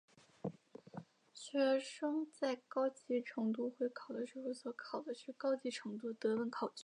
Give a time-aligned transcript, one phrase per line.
[1.31, 6.77] 学生在高级程度会考的时候所考的是高级程度的德文考卷。